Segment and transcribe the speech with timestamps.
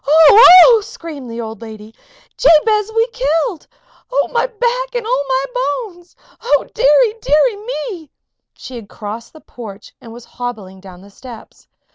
[0.03, 1.93] "Oh, oh!" screamed the old lady.
[2.35, 3.67] "Jabez will be killed!
[4.11, 6.15] Oh, my back and oh, my bones!
[6.41, 8.09] Oh, deary, deary me!"
[8.55, 11.67] She had crossed the porch and was hobbling down the steps.